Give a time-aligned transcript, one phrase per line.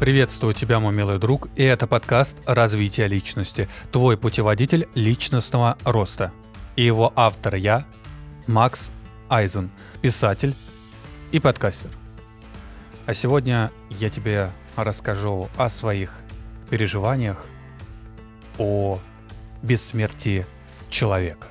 [0.00, 6.32] Приветствую тебя, мой милый друг, и это подкаст «Развитие личности», твой путеводитель личностного роста.
[6.74, 7.84] И его автор я,
[8.46, 8.90] Макс
[9.28, 10.54] Айзен, писатель
[11.32, 11.90] и подкастер.
[13.04, 16.14] А сегодня я тебе расскажу о своих
[16.70, 17.44] переживаниях,
[18.56, 19.00] о
[19.60, 20.46] бессмертии
[20.88, 21.49] человека.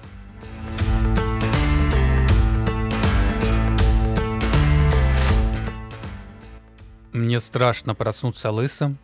[7.19, 8.97] Мне страшно проснуться лысым,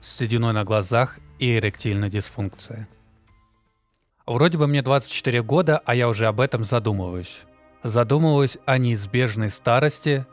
[0.00, 2.86] с сединой на глазах и эректильной дисфункцией.
[4.26, 7.42] Вроде бы мне 24 года, а я уже об этом задумываюсь.
[7.82, 10.24] Задумываюсь о неизбежной старости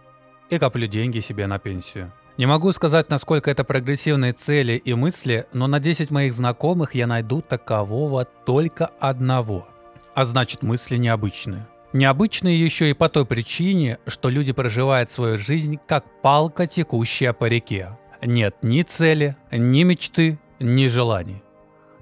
[0.50, 2.14] и коплю деньги себе на пенсию.
[2.38, 7.06] Не могу сказать, насколько это прогрессивные цели и мысли, но на 10 моих знакомых я
[7.06, 9.68] найду такового только одного.
[10.14, 11.68] А значит, мысли необычные.
[11.96, 17.46] Необычные еще и по той причине, что люди проживают свою жизнь как палка, текущая по
[17.46, 17.98] реке.
[18.22, 21.42] Нет ни цели, ни мечты, ни желаний.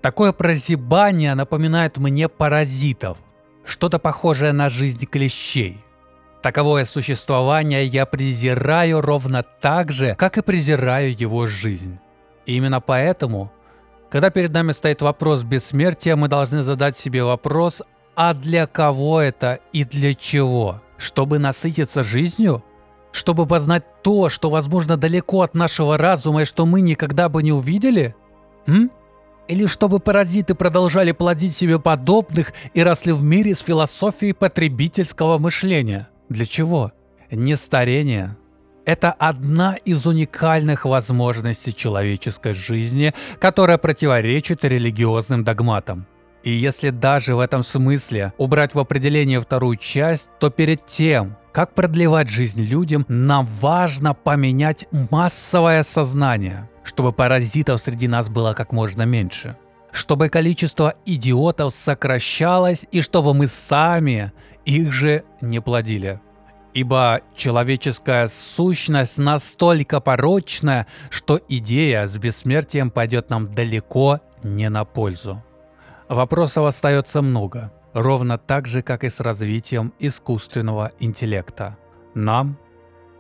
[0.01, 3.19] Такое прозябание напоминает мне паразитов,
[3.65, 5.77] что-то похожее на жизнь клещей.
[6.41, 11.99] Таковое существование я презираю ровно так же, как и презираю его жизнь.
[12.47, 13.51] И именно поэтому,
[14.09, 17.83] когда перед нами стоит вопрос бессмертия, мы должны задать себе вопрос,
[18.15, 20.81] а для кого это и для чего?
[20.97, 22.63] Чтобы насытиться жизнью?
[23.11, 27.51] Чтобы познать то, что, возможно, далеко от нашего разума и что мы никогда бы не
[27.51, 28.15] увидели?
[28.65, 28.91] М?
[29.47, 36.09] Или чтобы паразиты продолжали плодить себе подобных и росли в мире с философией потребительского мышления?
[36.29, 36.91] Для чего?
[37.29, 38.37] Не старение.
[38.85, 46.05] Это одна из уникальных возможностей человеческой жизни, которая противоречит религиозным догматам.
[46.43, 51.73] И если даже в этом смысле убрать в определение вторую часть, то перед тем, как
[51.73, 59.03] продлевать жизнь людям, нам важно поменять массовое сознание, чтобы паразитов среди нас было как можно
[59.03, 59.55] меньше,
[59.91, 64.33] чтобы количество идиотов сокращалось и чтобы мы сами
[64.65, 66.19] их же не плодили.
[66.73, 75.41] Ибо человеческая сущность настолько порочная, что идея с бессмертием пойдет нам далеко не на пользу.
[76.09, 81.77] Вопросов остается много, ровно так же, как и с развитием искусственного интеллекта.
[82.13, 82.57] Нам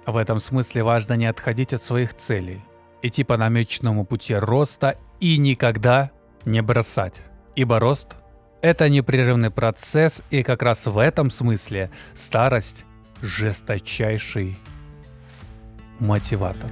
[0.05, 2.61] в этом смысле важно не отходить от своих целей,
[3.01, 6.11] идти по намеченному пути роста и никогда
[6.45, 7.21] не бросать.
[7.55, 8.17] Ибо рост–
[8.61, 12.85] это непрерывный процесс, и как раз в этом смысле старость–
[13.21, 14.57] жесточайший
[15.99, 16.69] мотиватор.